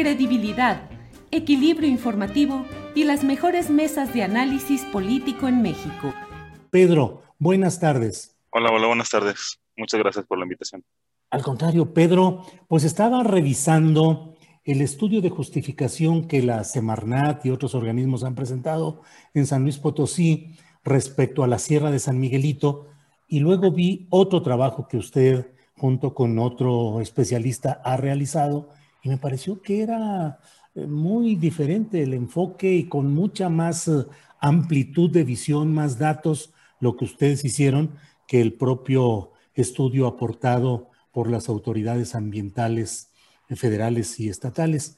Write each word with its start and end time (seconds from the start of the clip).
credibilidad, 0.00 0.88
equilibrio 1.30 1.86
informativo 1.86 2.64
y 2.94 3.04
las 3.04 3.22
mejores 3.22 3.68
mesas 3.68 4.14
de 4.14 4.22
análisis 4.22 4.82
político 4.86 5.46
en 5.46 5.60
México. 5.60 6.14
Pedro, 6.70 7.22
buenas 7.38 7.80
tardes. 7.80 8.34
Hola, 8.48 8.70
hola, 8.70 8.86
buenas 8.86 9.10
tardes. 9.10 9.60
Muchas 9.76 10.00
gracias 10.00 10.24
por 10.24 10.38
la 10.38 10.44
invitación. 10.44 10.82
Al 11.28 11.42
contrario, 11.42 11.92
Pedro, 11.92 12.46
pues 12.66 12.84
estaba 12.84 13.22
revisando 13.22 14.36
el 14.64 14.80
estudio 14.80 15.20
de 15.20 15.28
justificación 15.28 16.26
que 16.26 16.40
la 16.40 16.64
Semarnat 16.64 17.44
y 17.44 17.50
otros 17.50 17.74
organismos 17.74 18.24
han 18.24 18.34
presentado 18.34 19.02
en 19.34 19.46
San 19.46 19.64
Luis 19.64 19.76
Potosí 19.76 20.56
respecto 20.82 21.44
a 21.44 21.46
la 21.46 21.58
Sierra 21.58 21.90
de 21.90 21.98
San 21.98 22.18
Miguelito 22.18 22.86
y 23.28 23.40
luego 23.40 23.70
vi 23.70 24.06
otro 24.08 24.40
trabajo 24.40 24.88
que 24.88 24.96
usted 24.96 25.52
junto 25.76 26.14
con 26.14 26.38
otro 26.38 27.02
especialista 27.02 27.82
ha 27.84 27.98
realizado 27.98 28.70
y 29.02 29.08
me 29.08 29.18
pareció 29.18 29.60
que 29.62 29.82
era 29.82 30.40
eh, 30.74 30.86
muy 30.86 31.36
diferente 31.36 32.02
el 32.02 32.14
enfoque 32.14 32.72
y 32.72 32.84
con 32.84 33.12
mucha 33.12 33.48
más 33.48 33.88
eh, 33.88 34.04
amplitud 34.40 35.10
de 35.10 35.24
visión, 35.24 35.72
más 35.72 35.98
datos, 35.98 36.52
lo 36.80 36.96
que 36.96 37.04
ustedes 37.04 37.44
hicieron 37.44 37.96
que 38.26 38.40
el 38.40 38.54
propio 38.54 39.32
estudio 39.54 40.06
aportado 40.06 40.90
por 41.12 41.28
las 41.28 41.48
autoridades 41.48 42.14
ambientales 42.14 43.10
eh, 43.48 43.56
federales 43.56 44.18
y 44.20 44.28
estatales. 44.28 44.96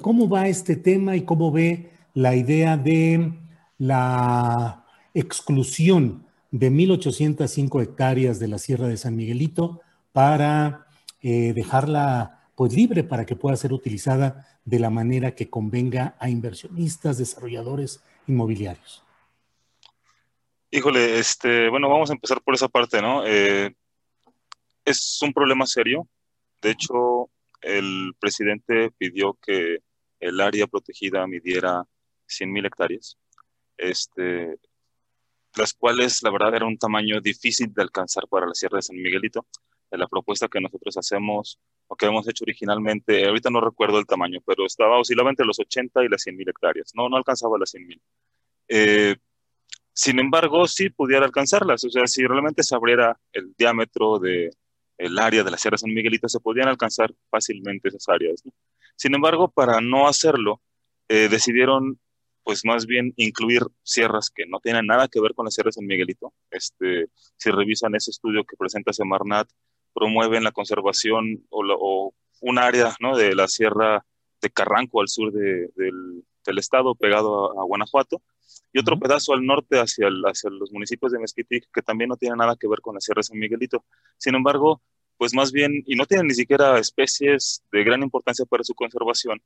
¿Cómo 0.00 0.30
va 0.30 0.48
este 0.48 0.76
tema 0.76 1.14
y 1.14 1.26
cómo 1.26 1.52
ve 1.52 1.90
la 2.14 2.34
idea 2.34 2.78
de 2.78 3.34
la 3.76 4.86
exclusión 5.12 6.24
de 6.50 6.72
1.805 6.72 7.82
hectáreas 7.82 8.38
de 8.38 8.48
la 8.48 8.56
Sierra 8.56 8.88
de 8.88 8.96
San 8.96 9.14
Miguelito 9.14 9.82
para 10.10 10.86
dejarla 11.20 12.41
pues 12.62 12.74
libre 12.74 13.02
para 13.02 13.26
que 13.26 13.34
pueda 13.34 13.56
ser 13.56 13.72
utilizada 13.72 14.46
de 14.64 14.78
la 14.78 14.88
manera 14.88 15.34
que 15.34 15.50
convenga 15.50 16.14
a 16.20 16.30
inversionistas, 16.30 17.18
desarrolladores 17.18 18.04
inmobiliarios. 18.28 19.02
Híjole, 20.70 21.18
este, 21.18 21.68
bueno, 21.70 21.88
vamos 21.88 22.10
a 22.10 22.12
empezar 22.12 22.40
por 22.40 22.54
esa 22.54 22.68
parte, 22.68 23.02
¿no? 23.02 23.26
Eh, 23.26 23.74
es 24.84 25.18
un 25.22 25.32
problema 25.32 25.66
serio. 25.66 26.06
De 26.60 26.70
hecho, 26.70 27.30
el 27.62 28.14
presidente 28.20 28.92
pidió 28.96 29.36
que 29.44 29.78
el 30.20 30.40
área 30.40 30.68
protegida 30.68 31.26
midiera 31.26 31.82
100.000 32.28 32.64
hectáreas. 32.64 33.18
Este, 33.76 34.54
las 35.56 35.72
cuales 35.74 36.22
la 36.22 36.30
verdad 36.30 36.54
era 36.54 36.66
un 36.66 36.78
tamaño 36.78 37.20
difícil 37.20 37.74
de 37.74 37.82
alcanzar 37.82 38.28
para 38.28 38.46
la 38.46 38.54
Sierra 38.54 38.76
de 38.76 38.82
San 38.82 39.02
Miguelito. 39.02 39.46
La 39.90 40.06
propuesta 40.06 40.46
que 40.46 40.60
nosotros 40.60 40.96
hacemos 40.96 41.58
o 41.92 41.96
que 41.96 42.06
hemos 42.06 42.26
hecho 42.26 42.44
originalmente, 42.44 43.26
ahorita 43.26 43.50
no 43.50 43.60
recuerdo 43.60 43.98
el 43.98 44.06
tamaño, 44.06 44.40
pero 44.46 44.64
estaba 44.64 44.98
oscilaba 44.98 45.28
entre 45.28 45.44
los 45.44 45.60
80 45.60 46.02
y 46.02 46.08
las 46.08 46.22
100 46.22 46.36
mil 46.36 46.48
hectáreas, 46.48 46.90
no, 46.94 47.06
no 47.10 47.18
alcanzaba 47.18 47.58
las 47.58 47.70
100 47.70 47.86
mil. 47.86 48.00
Eh, 48.68 49.16
sin 49.92 50.18
embargo, 50.18 50.66
sí 50.66 50.88
pudiera 50.88 51.26
alcanzarlas, 51.26 51.84
o 51.84 51.90
sea, 51.90 52.06
si 52.06 52.26
realmente 52.26 52.62
se 52.62 52.74
abriera 52.74 53.20
el 53.32 53.52
diámetro 53.58 54.18
de 54.18 54.50
el 54.96 55.18
área 55.18 55.44
de 55.44 55.50
la 55.50 55.58
Sierra 55.58 55.76
San 55.76 55.92
Miguelito, 55.92 56.28
se 56.30 56.40
podían 56.40 56.68
alcanzar 56.68 57.12
fácilmente 57.28 57.88
esas 57.88 58.08
áreas. 58.08 58.42
Sin 58.96 59.14
embargo, 59.14 59.50
para 59.50 59.82
no 59.82 60.08
hacerlo, 60.08 60.62
eh, 61.08 61.28
decidieron 61.28 61.98
pues 62.42 62.64
más 62.64 62.86
bien 62.86 63.12
incluir 63.16 63.62
sierras 63.82 64.30
que 64.30 64.46
no 64.46 64.60
tienen 64.60 64.86
nada 64.86 65.08
que 65.08 65.20
ver 65.20 65.34
con 65.34 65.44
las 65.44 65.54
sierras 65.54 65.74
San 65.74 65.86
Miguelito. 65.86 66.32
Este, 66.50 67.08
si 67.36 67.50
revisan 67.50 67.94
ese 67.94 68.10
estudio 68.12 68.44
que 68.44 68.56
presenta 68.56 68.92
Semarnat, 68.92 69.48
promueven 69.94 70.44
la 70.44 70.52
conservación 70.52 71.44
o, 71.50 72.12
un 72.40 72.58
área 72.58 72.94
¿no? 72.98 73.16
de 73.16 73.34
la 73.34 73.46
sierra 73.46 74.04
de 74.40 74.50
Carranco 74.50 75.00
al 75.00 75.08
sur 75.08 75.32
del, 75.32 76.24
estado, 76.58 76.94
pegado 76.94 77.58
a, 77.60 77.64
Guanajuato, 77.64 78.20
y 78.72 78.80
otro 78.80 78.98
pedazo 78.98 79.32
al 79.32 79.46
norte 79.46 79.78
hacia, 79.78 80.08
hacia 80.26 80.50
los 80.50 80.72
municipios 80.72 81.12
de 81.12 81.20
Mezquitic, 81.20 81.68
que 81.72 81.82
también 81.82 82.08
no 82.08 82.16
tiene 82.16 82.36
nada 82.36 82.56
que 82.56 82.66
ver 82.66 82.80
con 82.80 82.94
la 82.94 83.00
sierra 83.00 83.20
de 83.20 83.24
San 83.24 83.38
Miguelito. 83.38 83.84
Sin 84.18 84.34
embargo, 84.34 84.82
pues 85.16 85.34
más 85.34 85.52
bien, 85.52 85.84
y 85.86 85.94
no 85.94 86.04
tienen 86.04 86.26
ni 86.26 86.34
siquiera 86.34 86.78
especies 86.78 87.62
de 87.70 87.84
gran 87.84 88.02
importancia 88.02 88.44
para 88.44 88.64
su 88.64 88.74
conservación, 88.74 89.40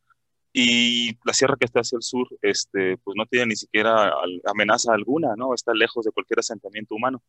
y 0.58 1.18
la 1.22 1.34
sierra 1.34 1.56
que 1.60 1.66
está 1.66 1.80
hacia 1.80 1.96
el 1.96 2.02
sur, 2.02 2.26
este, 2.40 2.96
pues 3.04 3.14
no 3.14 3.26
tiene 3.26 3.48
ni 3.48 3.56
siquiera 3.56 4.10
amenaza 4.46 4.94
alguna, 4.94 5.36
¿no? 5.36 5.52
Está 5.52 5.74
lejos 5.74 6.06
de 6.06 6.12
cualquier 6.12 6.38
asentamiento 6.38 6.94
humano. 6.94 7.22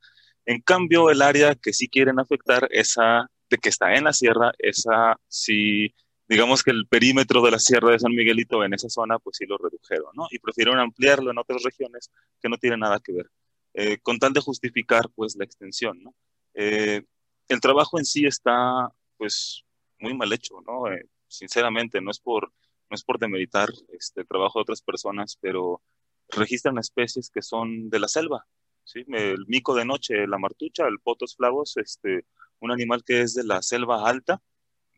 En 0.46 0.62
cambio, 0.62 1.10
el 1.10 1.22
área 1.22 1.54
que 1.54 1.74
sí 1.74 1.90
quieren 1.90 2.22
afectar, 2.22 2.70
esa 2.72 3.30
de 3.50 3.58
que 3.58 3.68
está 3.68 3.94
en 3.96 4.06
la 4.06 4.14
sierra, 4.14 4.54
esa 4.60 5.20
sí, 5.28 5.94
digamos 6.30 6.64
que 6.64 6.72
el 6.72 6.88
perímetro 6.88 7.42
de 7.42 7.52
la 7.52 7.60
sierra 7.60 7.92
de 7.92 8.00
San 8.00 8.14
Miguelito 8.14 8.64
en 8.64 8.74
esa 8.74 8.88
zona, 8.88 9.20
pues 9.20 9.36
sí 9.36 9.46
lo 9.46 9.58
redujeron, 9.58 10.12
¿no? 10.16 10.28
Y 10.32 10.40
prefirieron 10.40 10.80
ampliarlo 10.80 11.30
en 11.30 11.38
otras 11.38 11.62
regiones 11.64 12.10
que 12.42 12.48
no 12.48 12.58
tienen 12.58 12.80
nada 12.80 13.02
que 13.02 13.12
ver, 13.12 13.30
eh, 13.74 13.98
con 14.02 14.20
tal 14.20 14.32
de 14.32 14.40
justificar, 14.40 15.10
pues, 15.14 15.36
la 15.36 15.44
extensión, 15.44 16.02
¿no? 16.02 16.16
Eh, 16.54 17.04
el 17.50 17.60
trabajo 17.60 18.00
en 18.00 18.06
sí 18.06 18.26
está, 18.26 18.90
pues, 19.18 19.66
muy 20.00 20.14
mal 20.14 20.32
hecho, 20.32 20.62
¿no? 20.66 20.90
Eh, 20.90 21.10
sinceramente, 21.28 22.00
no 22.00 22.12
es 22.12 22.20
por 22.22 22.54
no 22.90 22.96
es 22.96 23.04
por 23.04 23.20
demeritar 23.20 23.70
este, 23.90 24.22
el 24.22 24.28
trabajo 24.28 24.60
de 24.60 24.64
otras 24.64 24.82
personas, 24.82 25.38
pero 25.40 25.82
registran 26.30 26.78
especies 26.78 27.30
que 27.30 27.42
son 27.42 27.90
de 27.90 28.00
la 28.00 28.08
selva, 28.08 28.46
¿sí? 28.84 29.04
El 29.08 29.46
mico 29.48 29.76
de 29.76 29.86
noche, 29.86 30.28
la 30.28 30.38
martucha, 30.38 30.88
el 30.88 31.00
potos 31.00 31.36
flavos, 31.36 31.78
este, 31.78 32.26
un 32.60 32.72
animal 32.72 33.04
que 33.04 33.22
es 33.22 33.34
de 33.34 33.44
la 33.44 33.62
selva 33.62 34.08
alta, 34.08 34.42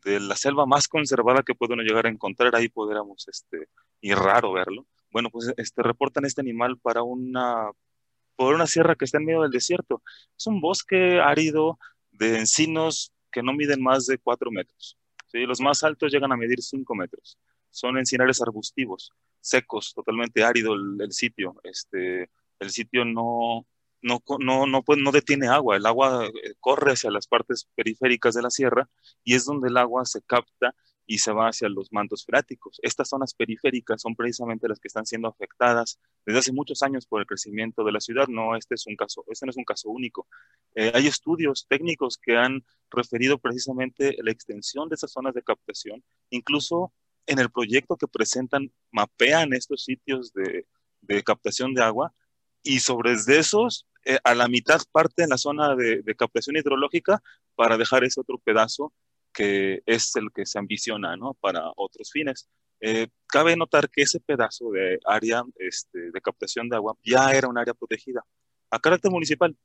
de 0.04 0.18
la 0.20 0.36
selva 0.36 0.66
más 0.66 0.88
conservada 0.88 1.42
que 1.42 1.54
puede 1.54 1.74
uno 1.74 1.82
llegar 1.82 2.06
a 2.06 2.10
encontrar, 2.10 2.54
ahí 2.56 2.68
podríamos, 2.68 3.28
este, 3.28 3.68
y 4.00 4.14
raro 4.14 4.52
verlo. 4.52 4.86
Bueno, 5.10 5.30
pues 5.30 5.52
este, 5.56 5.82
reportan 5.82 6.24
este 6.24 6.40
animal 6.40 6.78
para 6.78 7.02
una, 7.02 7.70
por 8.36 8.54
una 8.54 8.66
sierra 8.66 8.94
que 8.94 9.04
está 9.04 9.18
en 9.18 9.26
medio 9.26 9.42
del 9.42 9.50
desierto. 9.50 10.02
Es 10.38 10.46
un 10.46 10.60
bosque 10.60 11.20
árido 11.20 11.78
de 12.12 12.38
encinos 12.38 13.12
que 13.30 13.42
no 13.42 13.52
miden 13.52 13.82
más 13.82 14.06
de 14.06 14.18
cuatro 14.18 14.50
metros. 14.50 14.96
¿sí? 15.26 15.40
Los 15.40 15.60
más 15.60 15.82
altos 15.82 16.12
llegan 16.12 16.32
a 16.32 16.36
medir 16.36 16.62
cinco 16.62 16.94
metros 16.94 17.38
son 17.70 17.98
encinares 17.98 18.40
arbustivos, 18.40 19.12
secos, 19.40 19.92
totalmente 19.94 20.44
árido 20.44 20.74
el, 20.74 21.12
sitio. 21.12 21.60
Este, 21.62 22.30
el 22.58 22.70
sitio 22.70 23.04
no, 23.04 23.66
no, 24.02 24.22
no, 24.38 24.66
no, 24.66 24.82
no 24.86 25.12
detiene 25.12 25.48
agua, 25.48 25.76
el 25.76 25.86
agua 25.86 26.26
eh, 26.26 26.54
corre 26.60 26.92
hacia 26.92 27.10
las 27.10 27.26
partes 27.26 27.68
periféricas 27.74 28.34
de 28.34 28.42
la 28.42 28.50
sierra 28.50 28.88
y 29.24 29.34
es 29.34 29.44
donde 29.44 29.68
el 29.68 29.76
agua 29.76 30.04
se 30.04 30.22
capta 30.22 30.74
y 31.10 31.18
se 31.18 31.32
va 31.32 31.48
hacia 31.48 31.68
los 31.68 31.92
mantos 31.92 32.24
freáticos. 32.24 32.78
Estas 32.82 33.08
zonas 33.08 33.34
periféricas 33.34 34.00
son 34.00 34.14
precisamente 34.14 34.68
las 34.68 34.78
que 34.78 34.86
están 34.86 35.04
siendo 35.06 35.26
afectadas 35.26 35.98
desde 36.24 36.38
hace 36.38 36.52
muchos 36.52 36.84
años 36.84 37.04
por 37.04 37.20
el 37.20 37.26
crecimiento 37.26 37.82
de 37.82 37.90
la 37.90 37.98
ciudad. 37.98 38.28
No, 38.28 38.54
este 38.54 38.76
es 38.76 38.86
un 38.86 38.94
caso, 38.94 39.24
este 39.28 39.44
no 39.44 39.50
es 39.50 39.56
un 39.56 39.64
caso 39.64 39.90
único. 39.90 40.28
Eh, 40.76 40.92
hay 40.94 41.08
estudios 41.08 41.66
técnicos 41.68 42.16
que 42.16 42.36
han 42.36 42.64
referido 42.92 43.38
precisamente 43.38 44.16
la 44.22 44.30
extensión 44.30 44.88
de 44.88 44.94
esas 44.94 45.10
zonas 45.10 45.34
de 45.34 45.42
captación, 45.42 46.04
incluso 46.30 46.92
en 47.26 47.38
el 47.38 47.50
proyecto 47.50 47.96
que 47.96 48.08
presentan 48.08 48.72
mapean 48.90 49.52
estos 49.52 49.84
sitios 49.84 50.32
de, 50.32 50.66
de 51.02 51.22
captación 51.22 51.74
de 51.74 51.82
agua 51.82 52.12
y 52.62 52.80
sobre 52.80 53.12
esos 53.12 53.86
eh, 54.04 54.18
a 54.24 54.34
la 54.34 54.48
mitad 54.48 54.80
parte 54.92 55.22
en 55.22 55.30
la 55.30 55.38
zona 55.38 55.76
de, 55.76 56.02
de, 56.02 56.14
captación 56.14 56.56
hidrológica 56.56 57.22
para 57.54 57.76
dejar 57.76 58.04
ese 58.04 58.20
otro 58.20 58.38
pedazo 58.38 58.92
que 59.32 59.82
es 59.86 60.16
el 60.16 60.32
que 60.34 60.46
se 60.46 60.58
ambiciona 60.58 61.16
¿no? 61.16 61.34
para 61.34 61.70
otros 61.76 62.10
fines. 62.10 62.48
Eh, 62.80 63.08
cabe 63.26 63.56
notar 63.56 63.90
que 63.90 64.02
ese 64.02 64.20
pedazo 64.20 64.70
de 64.70 64.98
área 65.04 65.42
este, 65.56 66.10
de 66.10 66.20
captación 66.20 66.68
de 66.68 66.76
agua 66.76 66.96
ya 67.04 67.32
era 67.32 67.48
un 67.48 67.58
área 67.58 67.74
protegida 67.74 68.24
a 68.70 68.78
carácter 68.78 69.10
municipal, 69.10 69.56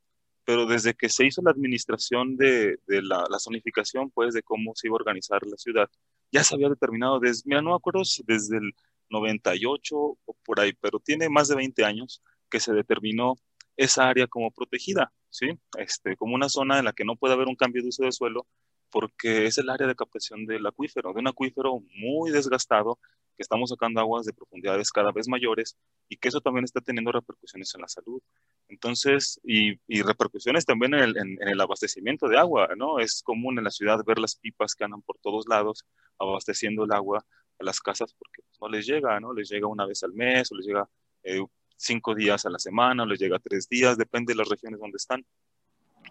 pero 0.44 0.66
desde 0.66 0.94
que 0.94 1.08
se 1.08 1.26
hizo 1.26 1.40
la 1.42 1.50
administración 1.50 2.36
de, 2.36 2.78
de 2.86 3.02
la, 3.02 3.24
la, 3.30 3.38
zonificación, 3.38 4.10
pues 4.10 4.34
de 4.34 4.42
cómo 4.42 4.72
se 4.74 4.88
iba 4.88 4.94
a 4.94 5.00
organizar 5.00 5.46
la 5.46 5.56
ciudad, 5.56 5.88
ya 6.32 6.44
se 6.44 6.54
había 6.54 6.68
determinado, 6.68 7.20
desde, 7.20 7.42
mira, 7.46 7.62
no 7.62 7.70
me 7.70 7.76
acuerdo 7.76 8.04
si 8.04 8.22
desde 8.26 8.58
el 8.58 8.74
98 9.10 9.96
o 9.96 10.18
por 10.44 10.60
ahí, 10.60 10.72
pero 10.80 11.00
tiene 11.00 11.28
más 11.28 11.48
de 11.48 11.56
20 11.56 11.84
años 11.84 12.22
que 12.50 12.60
se 12.60 12.72
determinó 12.72 13.36
esa 13.76 14.08
área 14.08 14.26
como 14.26 14.50
protegida, 14.50 15.12
¿sí? 15.30 15.58
Este, 15.78 16.16
como 16.16 16.34
una 16.34 16.48
zona 16.48 16.78
en 16.78 16.86
la 16.86 16.92
que 16.92 17.04
no 17.04 17.16
puede 17.16 17.34
haber 17.34 17.48
un 17.48 17.56
cambio 17.56 17.82
de 17.82 17.88
uso 17.88 18.04
de 18.04 18.12
suelo 18.12 18.46
porque 18.90 19.46
es 19.46 19.58
el 19.58 19.68
área 19.68 19.86
de 19.86 19.94
captación 19.94 20.46
del 20.46 20.66
acuífero, 20.66 21.12
de 21.12 21.20
un 21.20 21.28
acuífero 21.28 21.82
muy 21.96 22.30
desgastado, 22.30 22.98
que 23.36 23.42
estamos 23.42 23.70
sacando 23.70 24.00
aguas 24.00 24.26
de 24.26 24.32
profundidades 24.32 24.90
cada 24.90 25.12
vez 25.12 25.28
mayores 25.28 25.76
y 26.08 26.16
que 26.16 26.28
eso 26.28 26.40
también 26.40 26.64
está 26.64 26.80
teniendo 26.80 27.12
repercusiones 27.12 27.74
en 27.74 27.82
la 27.82 27.88
salud. 27.88 28.20
Entonces, 28.68 29.40
y, 29.44 29.78
y 29.86 30.02
repercusiones 30.02 30.64
también 30.64 30.94
en 30.94 31.00
el, 31.00 31.16
en, 31.16 31.42
en 31.42 31.48
el, 31.48 31.60
abastecimiento 31.60 32.28
de 32.28 32.38
agua, 32.38 32.70
¿no? 32.76 32.98
Es 32.98 33.22
común 33.22 33.58
en 33.58 33.64
la 33.64 33.70
ciudad 33.70 34.04
ver 34.04 34.18
las 34.18 34.36
pipas 34.36 34.74
que 34.74 34.84
andan 34.84 35.02
por 35.02 35.18
todos 35.18 35.46
lados 35.48 35.84
abasteciendo 36.18 36.84
el 36.84 36.92
agua 36.92 37.24
a 37.58 37.64
las 37.64 37.80
casas 37.80 38.14
porque 38.14 38.42
no 38.60 38.68
les 38.68 38.86
llega, 38.86 39.20
¿no? 39.20 39.32
Les 39.32 39.48
llega 39.48 39.66
una 39.66 39.86
vez 39.86 40.02
al 40.02 40.12
mes 40.12 40.50
o 40.50 40.56
les 40.56 40.66
llega 40.66 40.88
eh, 41.22 41.44
cinco 41.76 42.14
días 42.14 42.46
a 42.46 42.50
la 42.50 42.58
semana 42.58 43.02
o 43.02 43.06
les 43.06 43.18
llega 43.18 43.38
tres 43.38 43.68
días, 43.68 43.98
depende 43.98 44.32
de 44.32 44.38
las 44.38 44.48
regiones 44.48 44.80
donde 44.80 44.96
están. 44.96 45.24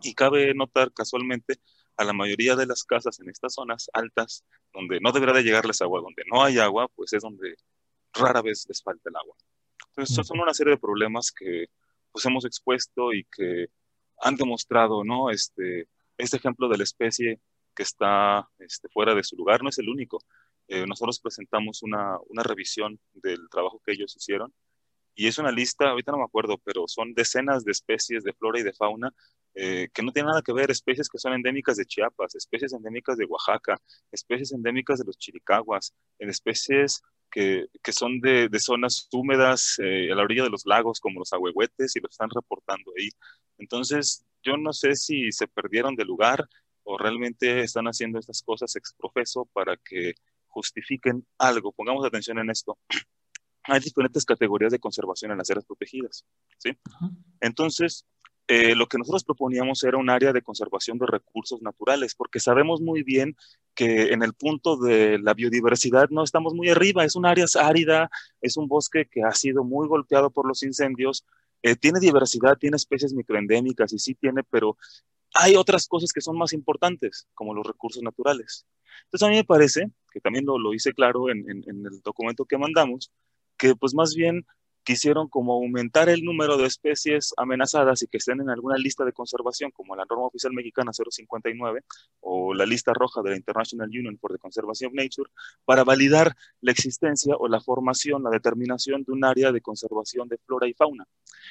Y 0.01 0.13
cabe 0.13 0.53
notar 0.53 0.91
casualmente 0.91 1.59
a 1.97 2.03
la 2.03 2.13
mayoría 2.13 2.55
de 2.55 2.65
las 2.65 2.83
casas 2.83 3.19
en 3.19 3.29
estas 3.29 3.53
zonas 3.53 3.89
altas, 3.93 4.43
donde 4.73 4.99
no 4.99 5.11
deberá 5.11 5.33
de 5.33 5.43
llegarles 5.43 5.81
agua, 5.81 6.01
donde 6.01 6.23
no 6.31 6.43
hay 6.43 6.59
agua, 6.59 6.87
pues 6.95 7.13
es 7.13 7.23
donde 7.23 7.55
rara 8.13 8.41
vez 8.41 8.65
les 8.67 8.81
falta 8.81 9.09
el 9.09 9.15
agua. 9.15 9.35
Entonces, 9.89 10.27
son 10.27 10.39
una 10.39 10.53
serie 10.53 10.73
de 10.73 10.79
problemas 10.79 11.31
que 11.31 11.67
pues 12.11 12.25
hemos 12.25 12.45
expuesto 12.45 13.13
y 13.13 13.25
que 13.25 13.67
han 14.19 14.35
demostrado, 14.35 15.03
¿no? 15.03 15.29
Este, 15.29 15.87
este 16.17 16.37
ejemplo 16.37 16.67
de 16.69 16.77
la 16.77 16.83
especie 16.83 17.39
que 17.75 17.83
está 17.83 18.49
este, 18.59 18.87
fuera 18.89 19.13
de 19.13 19.23
su 19.23 19.35
lugar 19.35 19.63
no 19.63 19.69
es 19.69 19.77
el 19.79 19.89
único. 19.89 20.19
Eh, 20.67 20.85
nosotros 20.87 21.19
presentamos 21.19 21.83
una, 21.83 22.17
una 22.29 22.43
revisión 22.43 22.99
del 23.13 23.49
trabajo 23.49 23.81
que 23.85 23.91
ellos 23.93 24.15
hicieron 24.15 24.53
y 25.15 25.27
es 25.27 25.37
una 25.37 25.51
lista, 25.51 25.89
ahorita 25.89 26.11
no 26.11 26.19
me 26.19 26.25
acuerdo, 26.25 26.57
pero 26.57 26.87
son 26.87 27.13
decenas 27.13 27.63
de 27.63 27.71
especies 27.71 28.23
de 28.23 28.33
flora 28.33 28.59
y 28.59 28.63
de 28.63 28.73
fauna 28.73 29.13
eh, 29.55 29.87
que 29.93 30.03
no 30.03 30.11
tienen 30.11 30.29
nada 30.29 30.41
que 30.41 30.53
ver, 30.53 30.69
especies 30.69 31.07
que 31.07 31.17
son 31.17 31.33
endémicas 31.33 31.77
de 31.77 31.85
Chiapas, 31.85 32.35
especies 32.35 32.73
endémicas 32.73 33.17
de 33.17 33.25
Oaxaca, 33.25 33.77
especies 34.11 34.51
endémicas 34.51 34.99
de 34.99 35.05
los 35.05 35.17
chiricahuas, 35.17 35.93
especies 36.19 37.01
que, 37.31 37.67
que 37.81 37.91
son 37.93 38.19
de, 38.19 38.49
de, 38.49 38.59
zonas 38.59 39.07
húmedas 39.11 39.77
eh, 39.81 40.11
a 40.11 40.15
la 40.15 40.23
orilla 40.23 40.43
de 40.43 40.49
los 40.49 40.65
lagos, 40.65 40.99
como 40.99 41.19
los 41.19 41.33
ahuehuetes, 41.33 41.95
y 41.95 41.99
lo 41.99 42.09
están 42.09 42.29
reportando 42.29 42.91
ahí. 42.97 43.09
Entonces, 43.57 44.25
yo 44.43 44.57
no 44.57 44.73
sé 44.73 44.95
si 44.95 45.31
se 45.31 45.47
perdieron 45.47 45.95
de 45.95 46.05
lugar 46.05 46.47
o 46.83 46.97
realmente 46.97 47.61
están 47.61 47.85
haciendo 47.85 48.19
estas 48.19 48.41
cosas 48.41 48.75
exprofeso 48.75 49.49
para 49.53 49.75
que 49.77 50.13
justifiquen 50.47 51.25
algo. 51.37 51.71
Pongamos 51.71 52.05
atención 52.05 52.39
en 52.39 52.49
esto 52.49 52.77
hay 53.63 53.79
diferentes 53.79 54.25
categorías 54.25 54.71
de 54.71 54.79
conservación 54.79 55.31
en 55.31 55.37
las 55.37 55.49
áreas 55.49 55.65
protegidas. 55.65 56.25
¿sí? 56.57 56.77
Entonces, 57.41 58.05
eh, 58.47 58.75
lo 58.75 58.87
que 58.87 58.97
nosotros 58.97 59.23
proponíamos 59.23 59.83
era 59.83 59.97
un 59.97 60.09
área 60.09 60.31
de 60.31 60.41
conservación 60.41 60.99
de 60.99 61.07
recursos 61.07 61.61
naturales, 61.61 62.13
porque 62.13 62.39
sabemos 62.39 62.79
muy 62.79 63.01
bien 63.01 63.35
que 63.73 64.13
en 64.13 64.21
el 64.21 64.33
punto 64.33 64.77
de 64.77 65.17
la 65.19 65.33
biodiversidad 65.33 66.09
no 66.09 66.23
estamos 66.23 66.53
muy 66.53 66.69
arriba, 66.69 67.03
es 67.03 67.15
un 67.15 67.25
área 67.25 67.45
árida, 67.59 68.09
es 68.41 68.55
un 68.57 68.67
bosque 68.67 69.07
que 69.09 69.23
ha 69.23 69.31
sido 69.31 69.63
muy 69.63 69.87
golpeado 69.87 70.29
por 70.29 70.47
los 70.47 70.61
incendios, 70.63 71.25
eh, 71.63 71.75
tiene 71.75 71.99
diversidad, 71.99 72.57
tiene 72.57 72.77
especies 72.77 73.13
microendémicas 73.13 73.91
y 73.93 73.99
sí 73.99 74.13
tiene, 74.13 74.43
pero 74.43 74.77
hay 75.33 75.55
otras 75.55 75.87
cosas 75.87 76.13
que 76.13 76.21
son 76.21 76.37
más 76.37 76.53
importantes, 76.53 77.27
como 77.33 77.53
los 77.53 77.65
recursos 77.65 78.03
naturales. 78.03 78.65
Entonces 79.05 79.27
a 79.27 79.29
mí 79.29 79.37
me 79.37 79.43
parece, 79.43 79.89
que 80.11 80.21
también 80.21 80.45
lo, 80.45 80.59
lo 80.59 80.73
hice 80.73 80.93
claro 80.93 81.29
en, 81.29 81.49
en, 81.49 81.63
en 81.67 81.85
el 81.85 82.01
documento 82.03 82.45
que 82.45 82.57
mandamos, 82.57 83.11
que 83.57 83.75
pues 83.75 83.95
más 83.95 84.13
bien 84.13 84.45
quisieron 84.85 85.27
como 85.27 85.53
aumentar 85.53 86.07
el 86.09 86.23
número 86.23 86.57
de 86.57 86.67
especies 86.67 87.33
amenazadas 87.37 88.03
y 88.03 88.07
que 88.07 88.17
estén 88.17 88.39
en 88.39 88.49
alguna 88.49 88.77
lista 88.77 89.03
de 89.03 89.11
conservación, 89.11 89.71
como 89.71 89.95
la 89.95 90.05
norma 90.05 90.27
oficial 90.27 90.53
mexicana 90.53 90.91
059 90.93 91.81
o 92.21 92.53
la 92.53 92.65
lista 92.65 92.93
roja 92.93 93.21
de 93.23 93.31
la 93.31 93.35
International 93.35 93.89
Union 93.89 94.17
for 94.19 94.31
the 94.31 94.37
Conservation 94.37 94.89
of 94.89 94.93
Nature, 94.93 95.29
para 95.65 95.83
validar 95.83 96.35
la 96.61 96.71
existencia 96.71 97.35
o 97.37 97.47
la 97.47 97.59
formación, 97.59 98.23
la 98.23 98.29
determinación 98.29 99.03
de 99.03 99.11
un 99.11 99.25
área 99.25 99.51
de 99.51 99.59
conservación 99.59 100.29
de 100.29 100.37
flora 100.37 100.67
y 100.67 100.73
fauna. 100.73 101.05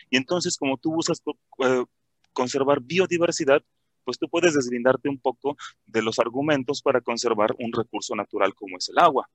Y 0.09 0.17
entonces, 0.17 0.57
como 0.57 0.77
tú 0.77 0.93
buscas 0.93 1.21
eh, 1.59 1.85
conservar 2.33 2.81
biodiversidad, 2.81 3.63
pues 4.05 4.19
tú 4.19 4.29
puedes 4.29 4.55
deslindarte 4.55 5.09
un 5.09 5.19
poco 5.19 5.57
de 5.87 6.03
los 6.03 6.21
argumentos 6.21 6.83
para 6.83 7.01
conservar 7.01 7.55
un 7.59 7.73
recurso 7.73 8.15
natural 8.15 8.55
como 8.55 8.79
es 8.79 8.89
el 8.91 8.99
agua 8.99 9.29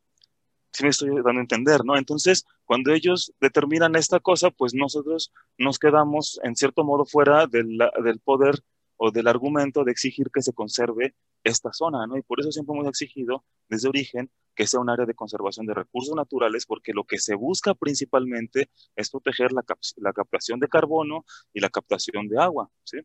si 0.72 0.84
me 0.84 0.90
estoy 0.90 1.10
dando 1.10 1.40
a 1.40 1.42
entender, 1.42 1.84
¿no? 1.84 1.98
Entonces, 1.98 2.46
cuando 2.66 2.94
ellos 2.94 3.34
determinan 3.40 3.96
esta 3.96 4.20
cosa, 4.20 4.52
pues 4.52 4.74
nosotros 4.74 5.32
nos 5.58 5.80
quedamos 5.80 6.40
en 6.44 6.56
cierto 6.56 6.84
modo 6.84 7.06
fuera 7.06 7.48
del, 7.48 7.78
del 8.04 8.20
poder 8.20 8.56
o 8.98 9.12
del 9.12 9.28
argumento 9.28 9.84
de 9.84 9.92
exigir 9.92 10.30
que 10.34 10.42
se 10.42 10.54
conserve 10.54 11.16
esta 11.44 11.72
zona, 11.72 12.06
¿no? 12.06 12.18
Y 12.18 12.22
por 12.22 12.40
eso 12.42 12.52
siempre 12.52 12.76
hemos 12.76 12.88
exigido 12.88 13.46
desde 13.70 13.88
origen 13.88 14.30
que 14.54 14.68
sea 14.68 14.82
un 14.82 14.90
área 14.90 15.06
de 15.06 15.16
conservación 15.16 15.66
de 15.66 15.74
recursos 15.74 16.14
naturales, 16.16 16.66
porque 16.66 16.92
lo 16.92 17.06
que 17.06 17.18
se 17.18 17.36
busca 17.36 17.74
principalmente 17.76 18.70
es 18.96 19.10
proteger 19.10 19.54
la, 19.54 19.64
la 19.98 20.12
captación 20.12 20.60
de 20.60 20.68
carbono 20.68 21.24
y 21.54 21.62
la 21.62 21.70
captación 21.70 22.28
de 22.28 22.42
agua, 22.42 22.70
¿sí? 22.84 22.98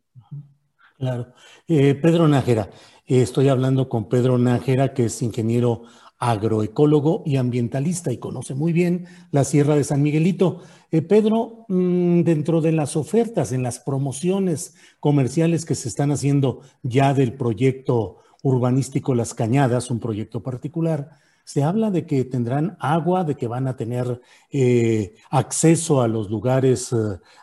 Claro. 0.97 1.33
Eh, 1.67 1.95
Pedro 1.95 2.27
Nájera, 2.27 2.69
eh, 3.05 3.21
estoy 3.21 3.49
hablando 3.49 3.87
con 3.87 4.07
Pedro 4.07 4.37
Nájera, 4.37 4.93
que 4.93 5.05
es 5.05 5.21
ingeniero 5.21 5.83
agroecólogo 6.17 7.23
y 7.25 7.37
ambientalista 7.37 8.11
y 8.11 8.17
conoce 8.17 8.55
muy 8.55 8.73
bien 8.73 9.05
la 9.31 9.43
Sierra 9.43 9.75
de 9.75 9.83
San 9.83 10.01
Miguelito. 10.01 10.61
Eh, 10.91 11.01
Pedro, 11.01 11.65
mmm, 11.67 12.21
dentro 12.21 12.61
de 12.61 12.71
las 12.71 12.95
ofertas, 12.95 13.51
en 13.51 13.63
las 13.63 13.79
promociones 13.79 14.75
comerciales 14.99 15.65
que 15.65 15.75
se 15.75 15.89
están 15.89 16.11
haciendo 16.11 16.61
ya 16.83 17.13
del 17.13 17.33
proyecto 17.33 18.17
urbanístico 18.43 19.15
Las 19.15 19.33
Cañadas, 19.33 19.91
un 19.91 19.99
proyecto 19.99 20.41
particular, 20.41 21.09
se 21.43 21.63
habla 21.63 21.91
de 21.91 22.05
que 22.05 22.23
tendrán 22.25 22.75
agua, 22.79 23.23
de 23.23 23.35
que 23.35 23.47
van 23.47 23.67
a 23.67 23.75
tener 23.75 24.21
eh, 24.51 25.15
acceso 25.29 26.01
a 26.01 26.07
los 26.07 26.29
lugares 26.29 26.91
eh, 26.91 26.95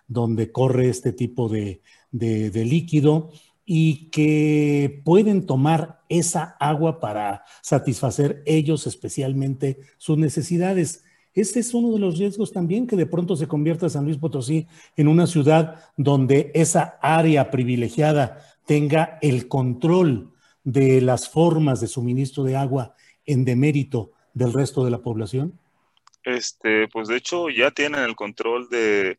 donde 0.08 0.50
corre 0.50 0.88
este 0.88 1.12
tipo 1.12 1.48
de 1.48 1.80
líquido 2.12 3.30
y 3.74 4.10
que 4.10 5.00
pueden 5.02 5.46
tomar 5.46 6.02
esa 6.10 6.58
agua 6.60 7.00
para 7.00 7.46
satisfacer 7.62 8.42
ellos 8.44 8.86
especialmente 8.86 9.80
sus 9.96 10.18
necesidades. 10.18 11.06
Este 11.32 11.60
es 11.60 11.72
uno 11.72 11.90
de 11.94 11.98
los 11.98 12.18
riesgos 12.18 12.52
también 12.52 12.86
que 12.86 12.96
de 12.96 13.06
pronto 13.06 13.34
se 13.34 13.48
convierta 13.48 13.88
San 13.88 14.04
Luis 14.04 14.18
Potosí 14.18 14.66
en 14.94 15.08
una 15.08 15.26
ciudad 15.26 15.86
donde 15.96 16.50
esa 16.52 16.98
área 17.00 17.50
privilegiada 17.50 18.44
tenga 18.66 19.18
el 19.22 19.48
control 19.48 20.34
de 20.64 21.00
las 21.00 21.30
formas 21.30 21.80
de 21.80 21.86
suministro 21.86 22.44
de 22.44 22.56
agua 22.56 22.94
en 23.24 23.46
demérito 23.46 24.10
del 24.34 24.52
resto 24.52 24.84
de 24.84 24.90
la 24.90 24.98
población? 24.98 25.58
Este, 26.24 26.88
pues 26.88 27.08
de 27.08 27.16
hecho 27.16 27.48
ya 27.48 27.70
tienen 27.70 28.02
el 28.02 28.16
control 28.16 28.68
de 28.68 29.18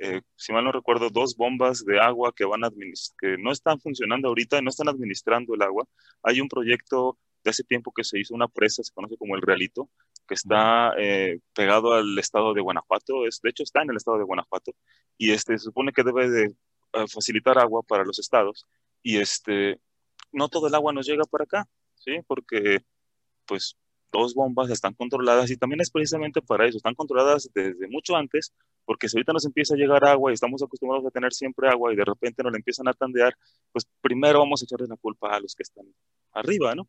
eh, 0.00 0.22
si 0.36 0.52
mal 0.52 0.64
no 0.64 0.72
recuerdo, 0.72 1.10
dos 1.10 1.36
bombas 1.36 1.84
de 1.84 2.00
agua 2.00 2.32
que 2.34 2.44
van 2.44 2.64
a 2.64 2.70
que 3.18 3.36
no 3.38 3.52
están 3.52 3.78
funcionando 3.80 4.28
ahorita, 4.28 4.60
no 4.62 4.70
están 4.70 4.88
administrando 4.88 5.54
el 5.54 5.62
agua. 5.62 5.84
Hay 6.22 6.40
un 6.40 6.48
proyecto 6.48 7.18
de 7.44 7.50
hace 7.50 7.64
tiempo 7.64 7.92
que 7.92 8.04
se 8.04 8.18
hizo 8.18 8.34
una 8.34 8.48
presa, 8.48 8.82
se 8.82 8.92
conoce 8.92 9.16
como 9.16 9.36
el 9.36 9.42
Realito, 9.42 9.90
que 10.26 10.34
está 10.34 10.92
eh, 10.98 11.40
pegado 11.54 11.92
al 11.92 12.18
estado 12.18 12.54
de 12.54 12.60
Guanajuato, 12.60 13.26
es, 13.26 13.40
de 13.42 13.50
hecho 13.50 13.62
está 13.62 13.82
en 13.82 13.90
el 13.90 13.96
estado 13.96 14.18
de 14.18 14.24
Guanajuato, 14.24 14.72
y 15.18 15.32
este, 15.32 15.58
se 15.58 15.64
supone 15.64 15.92
que 15.92 16.02
debe 16.02 16.30
de 16.30 16.46
uh, 16.94 17.06
facilitar 17.08 17.58
agua 17.58 17.82
para 17.82 18.04
los 18.04 18.18
estados, 18.18 18.66
y 19.02 19.18
este, 19.18 19.80
no 20.32 20.48
todo 20.48 20.68
el 20.68 20.74
agua 20.74 20.92
nos 20.92 21.06
llega 21.06 21.24
para 21.24 21.44
acá, 21.44 21.68
¿sí? 21.96 22.20
Porque, 22.26 22.80
pues, 23.46 23.76
dos 24.12 24.34
bombas 24.34 24.70
están 24.70 24.94
controladas 24.94 25.50
y 25.50 25.56
también 25.56 25.80
es 25.80 25.90
precisamente 25.90 26.42
para 26.42 26.66
eso, 26.66 26.76
están 26.76 26.94
controladas 26.94 27.50
desde 27.54 27.88
mucho 27.88 28.16
antes, 28.16 28.52
porque 28.90 29.08
si 29.08 29.16
ahorita 29.16 29.32
nos 29.32 29.46
empieza 29.46 29.74
a 29.74 29.76
llegar 29.76 30.04
agua 30.04 30.32
y 30.32 30.34
estamos 30.34 30.60
acostumbrados 30.64 31.06
a 31.06 31.12
tener 31.12 31.32
siempre 31.32 31.68
agua 31.68 31.92
y 31.92 31.96
de 31.96 32.04
repente 32.04 32.42
nos 32.42 32.50
la 32.50 32.58
empiezan 32.58 32.88
a 32.88 32.92
tandear, 32.92 33.32
pues 33.70 33.86
primero 34.00 34.40
vamos 34.40 34.60
a 34.60 34.64
echarle 34.64 34.88
la 34.88 34.96
culpa 34.96 35.28
a 35.28 35.38
los 35.38 35.54
que 35.54 35.62
están 35.62 35.84
arriba, 36.32 36.74
¿no? 36.74 36.88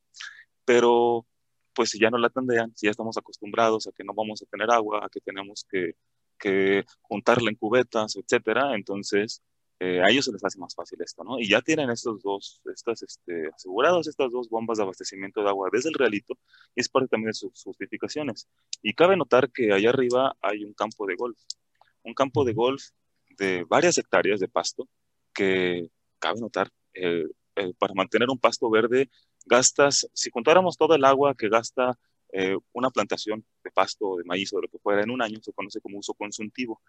Pero 0.66 1.28
pues 1.76 1.92
si 1.92 2.00
ya 2.00 2.10
no 2.10 2.18
la 2.18 2.32
tendrían, 2.32 2.76
si 2.76 2.88
ya 2.88 2.90
estamos 2.90 3.20
acostumbrados 3.20 3.86
a 3.86 3.92
que 3.92 4.04
no 4.04 4.16
vamos 4.16 4.42
a 4.42 4.48
tener 4.48 4.72
agua, 4.72 5.06
a 5.06 5.10
que 5.10 5.20
tenemos 5.20 5.64
que, 5.70 5.92
que 6.40 6.86
juntarla 7.02 7.52
en 7.52 7.56
cubetas, 7.56 8.16
etcétera, 8.16 8.74
entonces 8.74 9.44
eh, 9.80 10.02
a 10.02 10.10
ellos 10.10 10.26
se 10.26 10.32
les 10.32 10.44
hace 10.44 10.58
más 10.58 10.74
fácil 10.74 11.00
esto, 11.04 11.24
¿no? 11.24 11.38
Y 11.40 11.50
ya 11.50 11.62
tienen 11.62 11.92
estos 11.92 12.24
dos, 12.24 12.64
estas, 12.74 13.04
este, 13.04 13.50
asegurados 13.56 14.08
estas 14.08 14.32
dos 14.32 14.50
bombas 14.50 14.80
de 14.80 14.86
abastecimiento 14.86 15.44
de 15.44 15.50
agua 15.50 15.70
desde 15.72 15.90
el 15.90 15.96
realito, 15.96 16.34
y 16.76 16.82
es 16.82 16.90
parte 16.90 17.10
también 17.10 17.30
de 17.30 17.36
sus 17.36 17.64
justificaciones. 17.64 18.48
Y 18.82 18.96
cabe 18.96 19.18
notar 19.18 19.52
que 19.52 19.72
allá 19.72 19.90
arriba 19.90 20.36
hay 20.42 20.64
un 20.64 20.74
campo 20.74 21.06
de 21.06 21.16
golf, 21.16 21.38
un 22.04 22.14
campo 22.14 22.44
de 22.46 22.54
golf 22.54 22.84
de 23.38 23.66
varias 23.68 23.98
hectáreas 23.98 24.40
de 24.40 24.48
pasto, 24.48 24.88
que 25.34 25.90
cabe 26.20 26.40
notar, 26.40 26.70
eh, 26.94 27.26
eh, 27.56 27.74
para 27.78 27.94
mantener 27.94 28.30
un 28.30 28.40
pasto 28.40 28.70
verde 28.70 29.10
gastas, 29.46 30.08
si 30.14 30.30
contáramos 30.30 30.78
toda 30.78 30.96
el 30.96 31.06
agua 31.06 31.36
que 31.36 31.50
gasta 31.50 31.98
eh, 32.32 32.58
una 32.74 32.90
plantación 32.90 33.46
de 33.64 33.72
pasto 33.72 34.10
o 34.10 34.18
de 34.18 34.24
maíz 34.24 34.54
o 34.54 34.58
de 34.58 34.64
lo 34.64 34.68
que 34.70 34.80
fuera 34.80 35.02
en 35.02 35.12
un 35.12 35.22
año, 35.22 35.40
se 35.42 35.54
conoce 35.54 35.82
como 35.82 35.98
uso 35.98 36.14
consultivo. 36.14 36.82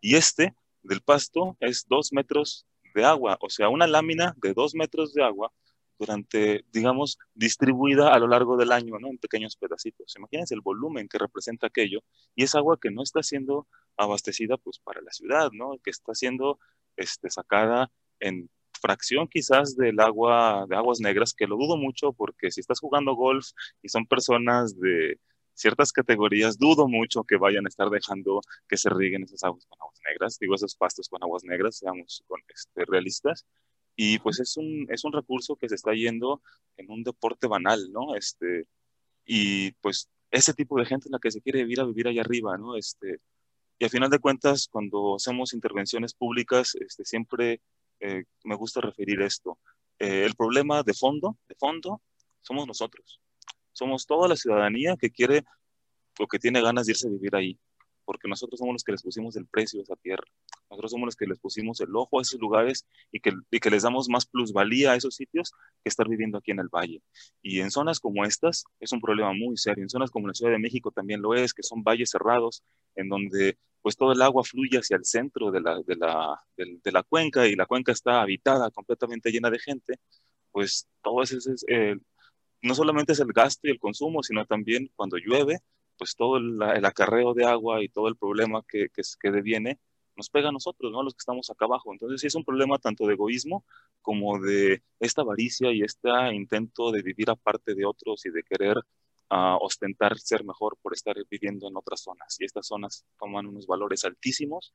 Y 0.00 0.16
este 0.16 0.54
del 0.82 1.00
pasto 1.02 1.56
es 1.60 1.86
dos 1.88 2.12
metros 2.12 2.66
de 2.94 3.04
agua, 3.04 3.38
o 3.40 3.48
sea, 3.48 3.68
una 3.68 3.86
lámina 3.86 4.34
de 4.38 4.52
dos 4.52 4.74
metros 4.74 5.14
de 5.14 5.22
agua 5.22 5.52
durante, 5.98 6.64
digamos, 6.72 7.18
distribuida 7.34 8.12
a 8.12 8.18
lo 8.18 8.26
largo 8.26 8.56
del 8.56 8.72
año, 8.72 8.98
¿no? 8.98 9.08
En 9.08 9.18
pequeños 9.18 9.56
pedacitos. 9.56 10.14
Imagínense 10.16 10.54
el 10.54 10.62
volumen 10.62 11.08
que 11.08 11.18
representa 11.18 11.66
aquello 11.66 12.02
y 12.34 12.44
es 12.44 12.54
agua 12.54 12.78
que 12.80 12.90
no 12.90 13.02
está 13.02 13.22
siendo 13.22 13.68
abastecida, 14.02 14.56
pues, 14.56 14.78
para 14.80 15.00
la 15.02 15.12
ciudad, 15.12 15.50
¿no? 15.52 15.78
Que 15.82 15.90
está 15.90 16.14
siendo 16.14 16.58
este, 16.96 17.30
sacada 17.30 17.90
en 18.20 18.50
fracción 18.80 19.28
quizás 19.28 19.76
del 19.76 20.00
agua, 20.00 20.66
de 20.68 20.76
aguas 20.76 21.00
negras, 21.00 21.34
que 21.34 21.46
lo 21.46 21.56
dudo 21.56 21.76
mucho 21.76 22.12
porque 22.12 22.50
si 22.50 22.60
estás 22.60 22.80
jugando 22.80 23.14
golf 23.14 23.48
y 23.82 23.88
son 23.88 24.06
personas 24.06 24.78
de 24.78 25.18
ciertas 25.54 25.92
categorías, 25.92 26.58
dudo 26.58 26.88
mucho 26.88 27.24
que 27.24 27.36
vayan 27.36 27.66
a 27.66 27.68
estar 27.68 27.90
dejando 27.90 28.40
que 28.66 28.76
se 28.78 28.88
rieguen 28.88 29.24
esas 29.24 29.44
aguas 29.44 29.66
con 29.66 29.78
aguas 29.80 30.00
negras, 30.08 30.38
digo 30.38 30.54
esos 30.54 30.74
pastos 30.74 31.08
con 31.08 31.22
aguas 31.22 31.44
negras, 31.44 31.76
seamos 31.76 32.24
con, 32.26 32.40
este, 32.48 32.84
realistas. 32.86 33.46
Y 33.96 34.18
pues 34.20 34.40
es 34.40 34.56
un, 34.56 34.86
es 34.88 35.04
un 35.04 35.12
recurso 35.12 35.56
que 35.56 35.68
se 35.68 35.74
está 35.74 35.92
yendo 35.92 36.40
en 36.78 36.90
un 36.90 37.02
deporte 37.02 37.46
banal, 37.46 37.92
¿no? 37.92 38.14
Este, 38.14 38.66
y 39.26 39.72
pues 39.82 40.08
ese 40.30 40.54
tipo 40.54 40.78
de 40.78 40.86
gente 40.86 41.08
es 41.08 41.12
la 41.12 41.18
que 41.18 41.30
se 41.30 41.42
quiere 41.42 41.62
vivir 41.64 41.80
a 41.80 41.84
vivir 41.84 42.08
allá 42.08 42.22
arriba, 42.22 42.56
¿no? 42.56 42.76
Este, 42.76 43.20
y 43.80 43.86
a 43.86 43.88
final 43.88 44.10
de 44.10 44.18
cuentas, 44.18 44.68
cuando 44.70 45.16
hacemos 45.16 45.54
intervenciones 45.54 46.12
públicas, 46.12 46.74
este, 46.74 47.02
siempre 47.06 47.62
eh, 47.98 48.24
me 48.44 48.54
gusta 48.54 48.82
referir 48.82 49.22
esto. 49.22 49.58
Eh, 49.98 50.24
el 50.26 50.34
problema 50.34 50.82
de 50.82 50.92
fondo, 50.92 51.38
de 51.48 51.54
fondo, 51.54 52.02
somos 52.42 52.66
nosotros. 52.66 53.22
Somos 53.72 54.04
toda 54.04 54.28
la 54.28 54.36
ciudadanía 54.36 54.98
que 54.98 55.08
quiere 55.08 55.44
o 56.18 56.26
que 56.26 56.38
tiene 56.38 56.60
ganas 56.60 56.84
de 56.84 56.92
irse 56.92 57.08
a 57.08 57.10
vivir 57.10 57.34
ahí, 57.34 57.58
porque 58.10 58.26
nosotros 58.26 58.58
somos 58.58 58.72
los 58.72 58.82
que 58.82 58.90
les 58.90 59.04
pusimos 59.04 59.36
el 59.36 59.46
precio 59.46 59.78
a 59.78 59.84
esa 59.84 59.94
tierra. 59.94 60.24
Nosotros 60.68 60.90
somos 60.90 61.06
los 61.06 61.14
que 61.14 61.26
les 61.26 61.38
pusimos 61.38 61.80
el 61.80 61.94
ojo 61.94 62.18
a 62.18 62.22
esos 62.22 62.40
lugares 62.40 62.84
y 63.12 63.20
que, 63.20 63.32
y 63.52 63.60
que 63.60 63.70
les 63.70 63.84
damos 63.84 64.08
más 64.08 64.26
plusvalía 64.26 64.90
a 64.90 64.96
esos 64.96 65.14
sitios 65.14 65.52
que 65.84 65.88
estar 65.88 66.08
viviendo 66.08 66.36
aquí 66.36 66.50
en 66.50 66.58
el 66.58 66.66
valle. 66.66 67.04
Y 67.40 67.60
en 67.60 67.70
zonas 67.70 68.00
como 68.00 68.24
estas 68.24 68.64
es 68.80 68.90
un 68.90 69.00
problema 69.00 69.32
muy 69.32 69.56
serio. 69.56 69.84
En 69.84 69.88
zonas 69.88 70.10
como 70.10 70.26
la 70.26 70.34
Ciudad 70.34 70.50
de 70.50 70.58
México 70.58 70.90
también 70.90 71.22
lo 71.22 71.36
es, 71.36 71.54
que 71.54 71.62
son 71.62 71.84
valles 71.84 72.10
cerrados, 72.10 72.64
en 72.96 73.08
donde 73.08 73.56
pues 73.80 73.96
todo 73.96 74.10
el 74.10 74.22
agua 74.22 74.42
fluye 74.42 74.78
hacia 74.78 74.96
el 74.96 75.04
centro 75.04 75.52
de 75.52 75.60
la, 75.60 75.80
de 75.80 75.94
la, 75.94 76.42
de, 76.56 76.90
la 76.90 77.04
cuenca 77.04 77.46
y 77.46 77.54
la 77.54 77.66
cuenca 77.66 77.92
está 77.92 78.22
habitada, 78.22 78.72
completamente 78.72 79.30
llena 79.30 79.50
de 79.50 79.60
gente, 79.60 80.00
pues 80.50 80.88
todo 81.00 81.22
eso 81.22 81.36
es, 81.36 81.64
eh, 81.68 81.94
no 82.60 82.74
solamente 82.74 83.12
es 83.12 83.20
el 83.20 83.32
gasto 83.32 83.68
y 83.68 83.70
el 83.70 83.78
consumo, 83.78 84.24
sino 84.24 84.44
también 84.46 84.90
cuando 84.96 85.16
llueve, 85.16 85.60
pues 86.00 86.16
todo 86.16 86.38
el, 86.38 86.62
acarreo 86.62 87.34
de 87.34 87.44
agua 87.44 87.82
y 87.84 87.90
todo 87.90 88.08
el 88.08 88.16
problema 88.16 88.62
que, 88.66 88.88
que, 88.88 89.02
que 89.20 89.30
deviene 89.30 89.78
nos 90.16 90.30
pega 90.30 90.48
a 90.48 90.52
nosotros, 90.52 90.90
¿no? 90.90 91.02
Los 91.02 91.14
que 91.14 91.20
estamos 91.20 91.50
acá 91.50 91.66
abajo. 91.66 91.92
Entonces 91.92 92.22
sí 92.22 92.26
es 92.26 92.34
un 92.34 92.44
problema 92.44 92.78
tanto 92.78 93.06
de 93.06 93.14
egoísmo 93.14 93.64
como 94.00 94.38
de 94.40 94.82
esta 94.98 95.20
avaricia 95.20 95.72
y 95.72 95.82
este 95.82 96.08
intento 96.32 96.90
de 96.90 97.02
vivir 97.02 97.28
aparte 97.30 97.74
de 97.74 97.84
otros 97.84 98.24
y 98.24 98.30
de 98.30 98.42
querer 98.42 98.76
a 99.28 99.56
ostentar 99.58 100.18
ser 100.18 100.42
mejor 100.42 100.78
por 100.82 100.94
estar 100.94 101.16
viviendo 101.30 101.68
en 101.68 101.76
otras 101.76 102.00
zonas. 102.00 102.36
Y 102.40 102.44
estas 102.44 102.66
zonas 102.66 103.04
toman 103.18 103.46
unos 103.46 103.66
valores 103.66 104.04
altísimos 104.04 104.74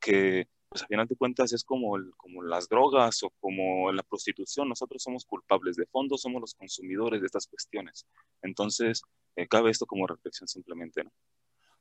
que, 0.00 0.48
pues 0.68 0.82
a 0.82 0.86
final 0.86 1.06
de 1.06 1.16
cuentas, 1.16 1.52
es 1.52 1.64
como, 1.64 1.96
el, 1.96 2.12
como 2.16 2.42
las 2.42 2.68
drogas 2.68 3.22
o 3.24 3.30
como 3.40 3.92
la 3.92 4.02
prostitución. 4.02 4.68
Nosotros 4.68 5.02
somos 5.02 5.24
culpables 5.26 5.76
de 5.76 5.86
fondo, 5.86 6.16
somos 6.16 6.40
los 6.40 6.54
consumidores 6.54 7.20
de 7.20 7.26
estas 7.26 7.46
cuestiones. 7.46 8.06
Entonces, 8.42 9.02
eh, 9.36 9.46
cabe 9.48 9.70
esto 9.70 9.86
como 9.86 10.06
reflexión 10.06 10.48
simplemente. 10.48 11.04
¿no? 11.04 11.10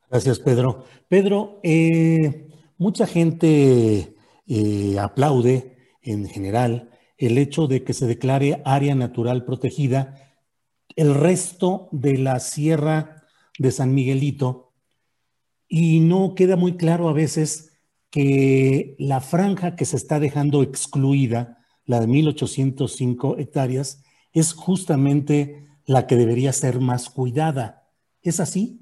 Gracias, 0.09 0.39
Pedro. 0.39 0.85
Pedro, 1.07 1.59
eh, 1.63 2.47
mucha 2.77 3.05
gente 3.05 4.15
eh, 4.47 4.99
aplaude 4.99 5.77
en 6.01 6.27
general 6.27 6.89
el 7.17 7.37
hecho 7.37 7.67
de 7.67 7.83
que 7.83 7.93
se 7.93 8.07
declare 8.07 8.61
área 8.65 8.95
natural 8.95 9.45
protegida 9.45 10.15
el 10.95 11.13
resto 11.13 11.89
de 11.91 12.17
la 12.17 12.39
sierra 12.39 13.23
de 13.57 13.71
San 13.71 13.93
Miguelito 13.93 14.73
y 15.67 15.99
no 15.99 16.33
queda 16.33 16.55
muy 16.55 16.77
claro 16.77 17.09
a 17.09 17.13
veces 17.13 17.77
que 18.09 18.95
la 18.97 19.21
franja 19.21 19.75
que 19.75 19.85
se 19.85 19.97
está 19.97 20.19
dejando 20.19 20.63
excluida, 20.63 21.59
la 21.85 21.99
de 21.99 22.07
1805 22.07 23.37
hectáreas, 23.37 24.03
es 24.33 24.53
justamente 24.53 25.68
la 25.89 26.05
que 26.05 26.15
debería 26.15 26.53
ser 26.53 26.79
más 26.79 27.09
cuidada. 27.09 27.89
¿Es 28.21 28.39
así? 28.39 28.79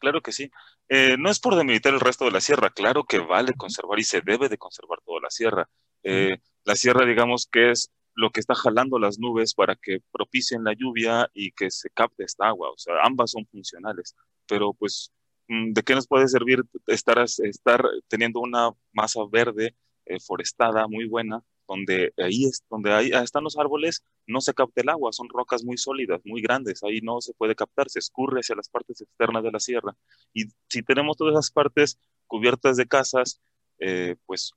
Claro 0.00 0.20
que 0.22 0.32
sí. 0.32 0.50
Eh, 0.88 1.14
no 1.16 1.30
es 1.30 1.38
por 1.38 1.54
demilitar 1.54 1.94
el 1.94 2.00
resto 2.00 2.24
de 2.24 2.32
la 2.32 2.40
sierra, 2.40 2.70
claro 2.70 3.04
que 3.04 3.20
vale 3.20 3.54
conservar 3.54 4.00
y 4.00 4.02
se 4.02 4.22
debe 4.22 4.48
de 4.48 4.58
conservar 4.58 4.98
toda 5.06 5.20
la 5.20 5.30
sierra. 5.30 5.68
Eh, 6.02 6.38
la 6.64 6.74
sierra, 6.74 7.06
digamos 7.06 7.46
que 7.46 7.70
es 7.70 7.92
lo 8.12 8.30
que 8.30 8.40
está 8.40 8.56
jalando 8.56 8.98
las 8.98 9.20
nubes 9.20 9.54
para 9.54 9.76
que 9.76 10.00
propicien 10.10 10.64
la 10.64 10.72
lluvia 10.72 11.30
y 11.32 11.52
que 11.52 11.70
se 11.70 11.90
capte 11.90 12.24
esta 12.24 12.48
agua. 12.48 12.70
O 12.70 12.76
sea, 12.76 12.94
ambas 13.04 13.30
son 13.30 13.46
funcionales, 13.46 14.16
pero 14.48 14.74
pues, 14.74 15.12
mm, 15.46 15.74
¿de 15.74 15.82
qué 15.84 15.94
nos 15.94 16.08
puede 16.08 16.26
servir 16.26 16.64
estar, 16.88 17.20
estar 17.20 17.84
teniendo 18.08 18.40
una 18.40 18.70
masa 18.92 19.20
verde 19.30 19.76
eh, 20.06 20.18
forestada 20.18 20.88
muy 20.88 21.06
buena, 21.06 21.40
donde 21.68 22.12
ahí 22.16 22.46
es 22.46 22.64
donde 22.70 22.92
ahí 22.92 23.10
están 23.12 23.44
los 23.44 23.58
árboles, 23.58 24.02
no 24.26 24.40
se 24.40 24.54
capta 24.54 24.80
el 24.80 24.88
agua, 24.88 25.12
son 25.12 25.28
rocas 25.28 25.62
muy 25.64 25.76
sólidas, 25.76 26.20
muy 26.24 26.40
grandes, 26.40 26.82
ahí 26.82 27.00
no 27.02 27.20
se 27.20 27.34
puede 27.34 27.54
captar, 27.54 27.88
se 27.90 27.98
escurre 27.98 28.40
hacia 28.40 28.56
las 28.56 28.68
partes 28.68 29.00
externas 29.00 29.42
de 29.42 29.52
la 29.52 29.60
sierra. 29.60 29.94
Y 30.32 30.44
si 30.68 30.82
tenemos 30.82 31.16
todas 31.16 31.34
esas 31.34 31.50
partes 31.50 31.98
cubiertas 32.26 32.76
de 32.76 32.86
casas, 32.86 33.40
eh, 33.78 34.16
pues 34.26 34.52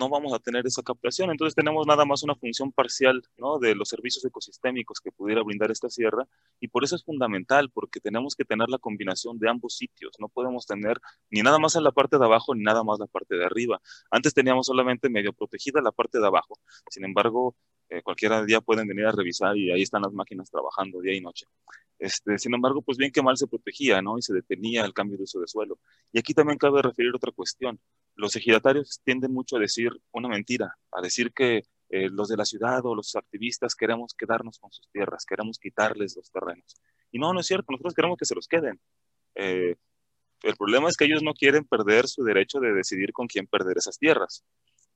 no 0.00 0.08
vamos 0.08 0.32
a 0.32 0.38
tener 0.38 0.66
esa 0.66 0.82
captación. 0.82 1.30
Entonces 1.30 1.54
tenemos 1.54 1.86
nada 1.86 2.04
más 2.06 2.22
una 2.22 2.34
función 2.34 2.72
parcial 2.72 3.22
¿no? 3.36 3.58
de 3.58 3.74
los 3.74 3.88
servicios 3.88 4.24
ecosistémicos 4.24 4.98
que 5.00 5.12
pudiera 5.12 5.42
brindar 5.42 5.70
esta 5.70 5.90
sierra 5.90 6.26
y 6.58 6.68
por 6.68 6.84
eso 6.84 6.96
es 6.96 7.04
fundamental, 7.04 7.70
porque 7.70 8.00
tenemos 8.00 8.34
que 8.34 8.44
tener 8.44 8.68
la 8.70 8.78
combinación 8.78 9.38
de 9.38 9.50
ambos 9.50 9.76
sitios. 9.76 10.16
No 10.18 10.28
podemos 10.28 10.66
tener 10.66 10.98
ni 11.30 11.42
nada 11.42 11.58
más 11.58 11.76
en 11.76 11.84
la 11.84 11.92
parte 11.92 12.18
de 12.18 12.24
abajo 12.24 12.54
ni 12.54 12.62
nada 12.62 12.82
más 12.82 12.98
la 12.98 13.06
parte 13.06 13.36
de 13.36 13.44
arriba. 13.44 13.80
Antes 14.10 14.32
teníamos 14.32 14.66
solamente 14.66 15.10
medio 15.10 15.32
protegida 15.34 15.82
la 15.82 15.92
parte 15.92 16.18
de 16.18 16.26
abajo. 16.26 16.58
Sin 16.88 17.04
embargo, 17.04 17.54
eh, 17.90 18.02
cualquier 18.02 18.44
día 18.46 18.62
pueden 18.62 18.88
venir 18.88 19.04
a 19.06 19.12
revisar 19.12 19.56
y 19.56 19.70
ahí 19.70 19.82
están 19.82 20.02
las 20.02 20.12
máquinas 20.12 20.50
trabajando 20.50 21.00
día 21.00 21.14
y 21.14 21.20
noche. 21.20 21.46
Este, 22.00 22.38
sin 22.38 22.54
embargo, 22.54 22.82
pues 22.82 22.98
bien 22.98 23.12
que 23.12 23.22
mal 23.22 23.36
se 23.36 23.46
protegía, 23.46 24.02
¿no? 24.02 24.18
Y 24.18 24.22
se 24.22 24.34
detenía 24.34 24.84
el 24.84 24.92
cambio 24.92 25.16
de 25.16 25.24
uso 25.24 25.38
de 25.38 25.46
suelo. 25.46 25.78
Y 26.12 26.18
aquí 26.18 26.34
también 26.34 26.58
cabe 26.58 26.82
referir 26.82 27.14
otra 27.14 27.30
cuestión 27.30 27.78
los 28.20 28.36
ejidatarios 28.36 29.00
tienden 29.02 29.32
mucho 29.32 29.56
a 29.56 29.60
decir 29.60 29.90
una 30.12 30.28
mentira, 30.28 30.76
a 30.92 31.00
decir 31.00 31.32
que 31.32 31.64
eh, 31.88 32.08
los 32.10 32.28
de 32.28 32.36
la 32.36 32.44
ciudad 32.44 32.84
o 32.84 32.94
los 32.94 33.16
activistas 33.16 33.74
queremos 33.74 34.14
quedarnos 34.14 34.58
con 34.58 34.70
sus 34.70 34.88
tierras, 34.90 35.24
queremos 35.24 35.58
quitarles 35.58 36.16
los 36.16 36.30
terrenos. 36.30 36.76
Y 37.10 37.18
no, 37.18 37.32
no 37.32 37.40
es 37.40 37.46
cierto, 37.46 37.72
nosotros 37.72 37.94
queremos 37.94 38.18
que 38.18 38.26
se 38.26 38.34
los 38.34 38.46
queden. 38.46 38.80
Eh, 39.34 39.74
el 40.42 40.56
problema 40.56 40.88
es 40.88 40.96
que 40.96 41.06
ellos 41.06 41.22
no 41.22 41.34
quieren 41.34 41.64
perder 41.64 42.06
su 42.06 42.22
derecho 42.22 42.60
de 42.60 42.72
decidir 42.72 43.12
con 43.12 43.26
quién 43.26 43.46
perder 43.46 43.78
esas 43.78 43.98
tierras. 43.98 44.44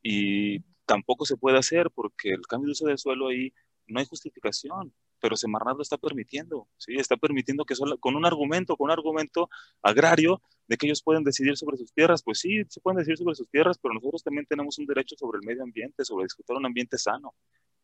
Y 0.02 0.60
tampoco 0.86 1.24
se 1.24 1.36
puede 1.36 1.58
hacer 1.58 1.90
porque 1.90 2.30
el 2.30 2.46
cambio 2.46 2.68
de 2.68 2.72
uso 2.72 2.86
del 2.86 2.98
suelo 2.98 3.28
ahí 3.28 3.52
no 3.86 4.00
hay 4.00 4.06
justificación 4.06 4.94
pero 5.24 5.38
Semarnat 5.38 5.76
lo 5.76 5.80
está 5.80 5.96
permitiendo, 5.96 6.68
¿sí? 6.76 6.96
Está 6.96 7.16
permitiendo 7.16 7.64
que 7.64 7.74
solo, 7.74 7.96
con 7.96 8.14
un 8.14 8.26
argumento, 8.26 8.76
con 8.76 8.88
un 8.88 8.90
argumento 8.90 9.48
agrario, 9.82 10.42
de 10.68 10.76
que 10.76 10.84
ellos 10.84 11.02
pueden 11.02 11.24
decidir 11.24 11.56
sobre 11.56 11.78
sus 11.78 11.94
tierras, 11.94 12.22
pues 12.22 12.40
sí, 12.40 12.62
se 12.68 12.78
pueden 12.82 12.98
decidir 12.98 13.16
sobre 13.16 13.34
sus 13.34 13.48
tierras, 13.48 13.78
pero 13.78 13.94
nosotros 13.94 14.22
también 14.22 14.44
tenemos 14.44 14.78
un 14.78 14.84
derecho 14.84 15.16
sobre 15.18 15.38
el 15.38 15.46
medio 15.46 15.62
ambiente, 15.62 16.04
sobre 16.04 16.24
disfrutar 16.24 16.58
un 16.58 16.66
ambiente 16.66 16.98
sano, 16.98 17.32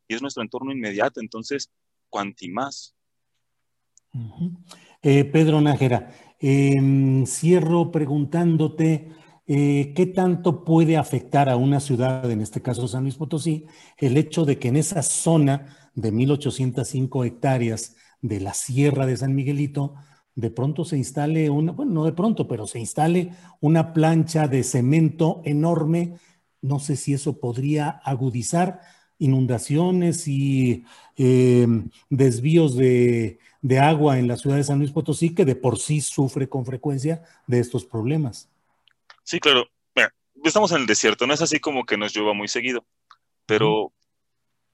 y 0.06 0.16
es 0.16 0.20
nuestro 0.20 0.42
entorno 0.42 0.70
inmediato, 0.70 1.18
entonces, 1.22 1.70
cuanti 2.10 2.50
más. 2.50 2.94
Eh, 5.00 5.24
Pedro 5.24 5.62
Nájera, 5.62 6.12
em, 6.40 7.24
cierro 7.24 7.90
preguntándote 7.90 9.12
eh, 9.46 9.94
qué 9.96 10.04
tanto 10.04 10.62
puede 10.62 10.98
afectar 10.98 11.48
a 11.48 11.56
una 11.56 11.80
ciudad, 11.80 12.30
en 12.30 12.42
este 12.42 12.60
caso 12.60 12.86
San 12.86 13.04
Luis 13.04 13.16
Potosí, 13.16 13.64
el 13.96 14.18
hecho 14.18 14.44
de 14.44 14.58
que 14.58 14.68
en 14.68 14.76
esa 14.76 15.02
zona 15.02 15.79
de 15.94 16.12
1.805 16.12 17.26
hectáreas 17.26 17.96
de 18.22 18.40
la 18.40 18.54
Sierra 18.54 19.06
de 19.06 19.16
San 19.16 19.34
Miguelito, 19.34 19.94
de 20.34 20.50
pronto 20.50 20.84
se 20.84 20.96
instale 20.96 21.50
una, 21.50 21.72
bueno, 21.72 21.92
no 21.92 22.04
de 22.04 22.12
pronto, 22.12 22.46
pero 22.48 22.66
se 22.66 22.78
instale 22.78 23.32
una 23.60 23.92
plancha 23.92 24.48
de 24.48 24.62
cemento 24.62 25.42
enorme. 25.44 26.18
No 26.62 26.78
sé 26.78 26.96
si 26.96 27.14
eso 27.14 27.40
podría 27.40 27.90
agudizar 28.04 28.80
inundaciones 29.18 30.26
y 30.28 30.84
eh, 31.16 31.66
desvíos 32.08 32.74
de, 32.74 33.38
de, 33.60 33.78
agua 33.78 34.18
en 34.18 34.28
la 34.28 34.36
ciudad 34.36 34.56
de 34.56 34.64
San 34.64 34.78
Luis 34.78 34.92
Potosí, 34.92 35.34
que 35.34 35.44
de 35.44 35.56
por 35.56 35.78
sí 35.78 36.00
sufre 36.00 36.48
con 36.48 36.64
frecuencia 36.64 37.22
de 37.46 37.60
estos 37.60 37.84
problemas. 37.84 38.48
Sí, 39.22 39.38
claro. 39.38 39.68
estamos 40.42 40.72
en 40.72 40.78
el 40.78 40.86
desierto, 40.86 41.26
no 41.26 41.34
es 41.34 41.42
así 41.42 41.60
como 41.60 41.84
que 41.84 41.98
nos 41.98 42.16
llueva 42.16 42.32
muy 42.32 42.48
seguido, 42.48 42.86
pero 43.44 43.92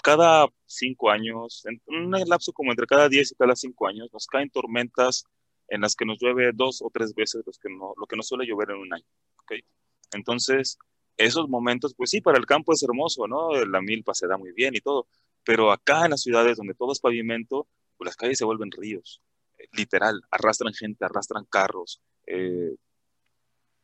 cada 0.07 0.47
cinco 0.67 1.11
años, 1.11 1.65
en 1.67 1.83
un 1.87 2.13
lapso 2.29 2.53
como 2.53 2.71
entre 2.71 2.87
cada 2.87 3.09
diez 3.09 3.33
y 3.33 3.35
cada 3.35 3.57
cinco 3.57 3.89
años, 3.89 4.09
nos 4.13 4.29
caen 4.29 4.49
tormentas 4.51 5.25
en 5.67 5.81
las 5.81 5.97
que 5.97 6.05
nos 6.05 6.19
llueve 6.21 6.53
dos 6.55 6.81
o 6.81 6.91
tres 6.95 7.13
veces 7.13 7.43
los 7.45 7.59
que 7.59 7.69
no, 7.69 7.93
lo 7.97 8.07
que 8.07 8.15
nos 8.15 8.29
suele 8.29 8.47
llover 8.47 8.71
en 8.71 8.77
un 8.77 8.95
año. 8.95 9.05
¿okay? 9.43 9.65
Entonces, 10.13 10.79
esos 11.17 11.49
momentos, 11.49 11.93
pues 11.97 12.11
sí, 12.11 12.21
para 12.21 12.39
el 12.39 12.47
campo 12.47 12.73
es 12.73 12.85
hermoso, 12.85 13.27
¿no? 13.27 13.53
La 13.65 13.81
milpa 13.81 14.15
se 14.15 14.29
da 14.29 14.39
muy 14.39 14.53
bien 14.53 14.77
y 14.77 14.81
todo, 14.81 15.09
pero 15.43 15.73
acá 15.73 16.05
en 16.05 16.13
las 16.13 16.23
ciudades 16.23 16.57
donde 16.57 16.75
todo 16.75 16.93
es 16.93 17.01
pavimento, 17.01 17.67
pues 17.97 18.07
las 18.07 18.17
calles 18.17 18.39
se 18.39 18.45
vuelven 18.45 18.71
ríos, 18.71 19.21
eh, 19.59 19.67
literal, 19.73 20.23
arrastran 20.31 20.73
gente, 20.73 21.05
arrastran 21.05 21.47
carros. 21.47 22.01
Eh, 22.29 22.77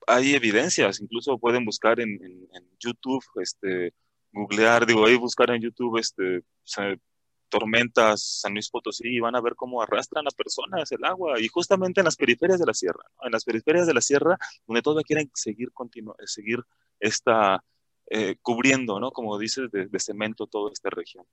hay 0.07 0.35
evidencias, 0.37 1.01
incluso 1.01 1.37
pueden 1.39 1.65
buscar 1.65 1.99
en, 1.99 2.11
en, 2.23 2.69
YouTube, 2.79 3.25
este, 3.41 3.93
googlear, 4.33 4.87
digo, 4.87 5.07
ahí 5.07 5.17
buscar 5.17 5.51
en 5.51 5.63
YouTube, 5.63 5.99
este, 5.99 6.43
tormentas 7.49 8.41
San 8.41 8.55
Luis 8.55 8.71
Potosí 8.71 9.09
y 9.09 9.21
van 9.21 9.37
a 9.37 9.41
ver 9.41 9.55
cómo 9.55 9.83
arrastran 9.83 10.27
a 10.27 10.31
personas 10.31 10.91
el 10.91 11.05
agua 11.05 11.39
y 11.39 11.49
justamente 11.49 12.01
en 12.01 12.07
las 12.07 12.17
periferias 12.17 12.59
de 12.59 12.67
la 12.67 12.73
sierra, 12.73 13.05
en 13.23 13.31
las 13.31 13.45
periferias 13.45 13.87
de 13.87 13.95
la 13.95 14.01
sierra 14.01 14.39
donde 14.67 14.81
todavía 14.81 15.05
quieren 15.05 15.31
seguir, 15.35 15.69
seguir 16.25 16.65
esta, 16.99 17.63
eh, 18.11 18.37
cubriendo, 18.43 18.99
¿no? 19.01 19.11
Como 19.11 19.39
dices, 19.39 19.71
de, 19.71 19.89
cemento 19.99 20.47
toda 20.47 20.71
esta 20.73 20.91
región. 20.91 21.25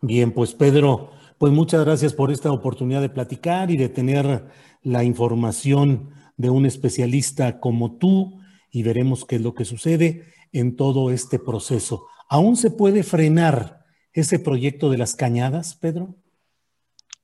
Bien, 0.00 0.32
pues 0.32 0.54
Pedro, 0.54 1.10
pues 1.38 1.52
muchas 1.52 1.84
gracias 1.84 2.12
por 2.12 2.30
esta 2.30 2.52
oportunidad 2.52 3.00
de 3.00 3.08
platicar 3.08 3.70
y 3.70 3.76
de 3.76 3.88
tener 3.88 4.46
la 4.82 5.04
información 5.04 6.10
de 6.36 6.50
un 6.50 6.66
especialista 6.66 7.60
como 7.60 7.98
tú 7.98 8.40
y 8.70 8.82
veremos 8.82 9.24
qué 9.24 9.36
es 9.36 9.42
lo 9.42 9.54
que 9.54 9.64
sucede 9.64 10.32
en 10.58 10.76
todo 10.76 11.10
este 11.10 11.38
proceso. 11.38 12.08
¿Aún 12.28 12.56
se 12.56 12.70
puede 12.70 13.02
frenar 13.02 13.84
ese 14.12 14.38
proyecto 14.38 14.90
de 14.90 14.98
las 14.98 15.14
cañadas, 15.14 15.76
Pedro? 15.76 16.16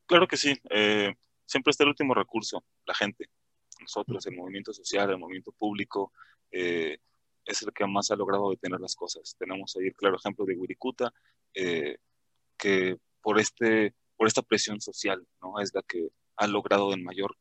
Claro 0.07 0.29
que 0.29 0.37
sí. 0.37 0.55
Eh, 0.71 1.15
siempre 1.47 1.71
está 1.71 1.85
el 1.85 1.91
último 1.91 2.15
recurso, 2.15 2.65
la 2.87 2.95
gente. 2.95 3.31
Nosotros, 3.81 4.27
el 4.27 4.37
movimiento 4.37 4.73
social, 4.73 5.11
el 5.11 5.19
movimiento 5.19 5.53
público, 5.53 6.13
eh, 6.51 6.99
es 7.45 7.63
el 7.63 7.73
que 7.73 7.87
más 7.87 8.11
ha 8.11 8.17
logrado 8.17 8.51
detener 8.51 8.81
las 8.81 8.95
cosas. 8.95 9.35
Tenemos 9.39 9.75
ahí 9.77 9.87
el 9.87 9.95
claro 9.95 10.17
ejemplo 10.17 10.45
de 10.45 10.55
Wirikuta, 10.55 11.13
eh, 11.55 11.97
que 12.57 12.99
por, 13.21 13.41
este, 13.41 13.95
por 14.17 14.29
esta 14.29 14.43
presión 14.43 14.81
social, 14.81 15.27
¿no? 15.41 15.59
Es 15.61 15.75
la 15.75 15.83
que 15.83 16.09
ha 16.37 16.47
logrado 16.47 16.93
en 16.93 17.03
mayor, 17.03 17.37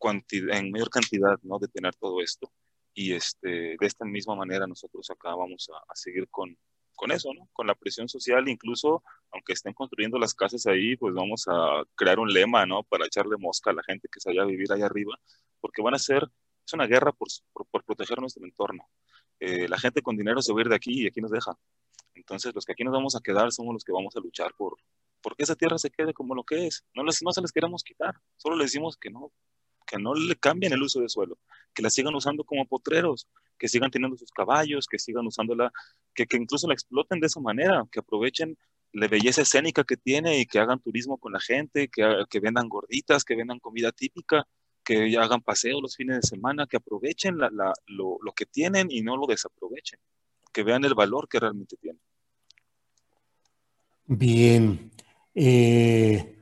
cantidad, 0.00 0.56
en 0.58 0.70
mayor 0.70 0.90
cantidad, 0.90 1.38
¿no? 1.42 1.58
Detener 1.58 1.94
todo 1.94 2.20
esto. 2.20 2.50
Y 2.94 3.12
este, 3.12 3.76
de 3.78 3.86
esta 3.86 4.04
misma 4.04 4.36
manera 4.36 4.66
nosotros 4.66 5.10
acá 5.10 5.34
vamos 5.34 5.68
a 5.88 5.94
seguir 5.94 6.28
con, 6.30 6.56
con 6.94 7.10
eso, 7.12 7.32
¿no? 7.34 7.48
Con 7.52 7.66
la 7.66 7.74
presión 7.74 8.08
social, 8.08 8.48
incluso 8.48 9.02
aunque 9.30 9.52
estén 9.52 9.74
construyendo 9.74 10.18
las 10.18 10.34
casas 10.34 10.66
ahí, 10.66 10.96
pues 10.96 11.14
vamos 11.14 11.44
a 11.48 11.82
crear 11.94 12.18
un 12.18 12.32
lema, 12.32 12.66
¿no? 12.66 12.82
Para 12.84 13.06
echarle 13.06 13.36
mosca 13.36 13.70
a 13.70 13.74
la 13.74 13.82
gente 13.82 14.08
que 14.10 14.20
se 14.20 14.30
vaya 14.30 14.42
a 14.42 14.46
vivir 14.46 14.72
allá 14.72 14.86
arriba, 14.86 15.18
porque 15.60 15.82
van 15.82 15.94
a 15.94 15.98
ser, 15.98 16.22
es 16.64 16.72
una 16.72 16.86
guerra 16.86 17.12
por, 17.12 17.28
por, 17.70 17.84
proteger 17.84 18.20
nuestro 18.20 18.44
entorno. 18.44 18.88
Eh, 19.40 19.68
la 19.68 19.78
gente 19.78 20.02
con 20.02 20.16
dinero 20.16 20.40
se 20.40 20.52
va 20.52 20.60
a 20.60 20.62
ir 20.62 20.68
de 20.68 20.76
aquí 20.76 21.02
y 21.02 21.06
aquí 21.06 21.20
nos 21.20 21.30
deja. 21.30 21.58
Entonces, 22.14 22.54
los 22.54 22.64
que 22.64 22.72
aquí 22.72 22.84
nos 22.84 22.94
vamos 22.94 23.16
a 23.16 23.20
quedar 23.20 23.50
somos 23.52 23.74
los 23.74 23.84
que 23.84 23.92
vamos 23.92 24.14
a 24.16 24.20
luchar 24.20 24.54
por, 24.56 24.76
por 25.20 25.36
que 25.36 25.42
esa 25.42 25.56
tierra 25.56 25.78
se 25.78 25.90
quede 25.90 26.14
como 26.14 26.34
lo 26.34 26.44
que 26.44 26.66
es. 26.68 26.84
No, 26.94 27.02
les, 27.02 27.22
no 27.22 27.32
se 27.32 27.40
les 27.40 27.50
queremos 27.50 27.82
quitar, 27.82 28.14
solo 28.36 28.56
les 28.56 28.66
decimos 28.66 28.96
que 28.96 29.10
no, 29.10 29.32
que 29.84 29.98
no 29.98 30.14
le 30.14 30.36
cambien 30.36 30.72
el 30.72 30.82
uso 30.82 31.00
de 31.00 31.08
suelo, 31.08 31.38
que 31.74 31.82
la 31.82 31.90
sigan 31.90 32.14
usando 32.14 32.44
como 32.44 32.66
potreros, 32.66 33.28
que 33.58 33.68
sigan 33.68 33.90
teniendo 33.90 34.16
sus 34.16 34.30
caballos, 34.30 34.86
que 34.86 34.98
sigan 34.98 35.26
usándola, 35.26 35.72
que, 36.14 36.26
que 36.26 36.36
incluso 36.36 36.66
la 36.66 36.74
exploten 36.74 37.20
de 37.20 37.26
esa 37.26 37.40
manera, 37.40 37.84
que 37.90 38.00
aprovechen 38.00 38.56
la 38.92 39.08
belleza 39.08 39.42
escénica 39.42 39.84
que 39.84 39.96
tiene 39.96 40.38
y 40.38 40.46
que 40.46 40.60
hagan 40.60 40.80
turismo 40.80 41.18
con 41.18 41.32
la 41.32 41.40
gente, 41.40 41.88
que, 41.88 42.24
que 42.30 42.40
vendan 42.40 42.68
gorditas, 42.68 43.24
que 43.24 43.34
vendan 43.34 43.58
comida 43.58 43.90
típica, 43.90 44.46
que 44.84 45.16
hagan 45.18 45.40
paseos 45.40 45.82
los 45.82 45.96
fines 45.96 46.16
de 46.20 46.28
semana, 46.28 46.66
que 46.66 46.76
aprovechen 46.76 47.38
la, 47.38 47.50
la, 47.50 47.72
lo, 47.86 48.18
que 48.36 48.46
tienen 48.46 48.88
y 48.90 49.02
no 49.02 49.16
lo 49.16 49.26
desaprovechen, 49.26 49.98
que 50.52 50.62
vean 50.62 50.84
el 50.84 50.94
valor 50.94 51.28
que 51.28 51.40
realmente 51.40 51.76
tienen. 51.76 52.00
Bien. 54.06 54.92
Eh, 55.34 56.33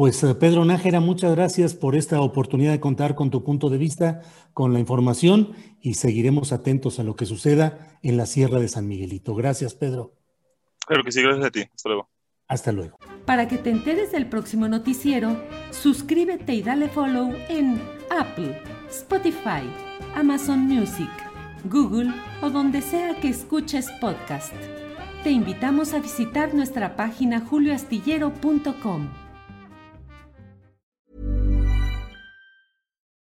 pues 0.00 0.24
eh, 0.24 0.34
Pedro 0.34 0.64
Nájera, 0.64 0.98
muchas 0.98 1.34
gracias 1.36 1.74
por 1.74 1.94
esta 1.94 2.22
oportunidad 2.22 2.72
de 2.72 2.80
contar 2.80 3.14
con 3.14 3.28
tu 3.28 3.44
punto 3.44 3.68
de 3.68 3.76
vista, 3.76 4.22
con 4.54 4.72
la 4.72 4.78
información 4.78 5.52
y 5.78 5.92
seguiremos 5.92 6.52
atentos 6.52 6.98
a 6.98 7.02
lo 7.02 7.16
que 7.16 7.26
suceda 7.26 7.98
en 8.02 8.16
la 8.16 8.24
Sierra 8.24 8.60
de 8.60 8.68
San 8.68 8.88
Miguelito. 8.88 9.34
Gracias, 9.34 9.74
Pedro. 9.74 10.14
Claro 10.86 11.04
que 11.04 11.12
sí, 11.12 11.20
gracias 11.20 11.44
a 11.44 11.50
ti. 11.50 11.64
Hasta 11.74 11.88
luego. 11.90 12.08
Hasta 12.48 12.72
luego. 12.72 12.98
Para 13.26 13.46
que 13.46 13.58
te 13.58 13.68
enteres 13.68 14.10
del 14.10 14.26
próximo 14.26 14.68
noticiero, 14.68 15.38
suscríbete 15.70 16.54
y 16.54 16.62
dale 16.62 16.88
follow 16.88 17.34
en 17.50 17.78
Apple, 18.08 18.58
Spotify, 18.88 19.68
Amazon 20.14 20.60
Music, 20.60 21.10
Google 21.64 22.10
o 22.40 22.48
donde 22.48 22.80
sea 22.80 23.20
que 23.20 23.28
escuches 23.28 23.90
podcast. 24.00 24.54
Te 25.24 25.30
invitamos 25.30 25.92
a 25.92 25.98
visitar 25.98 26.54
nuestra 26.54 26.96
página 26.96 27.40
julioastillero.com. 27.40 29.19